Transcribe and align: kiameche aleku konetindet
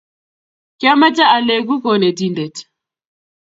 kiameche 0.77 1.25
aleku 1.35 1.73
konetindet 1.83 2.55